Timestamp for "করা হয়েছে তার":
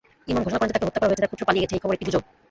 0.99-1.31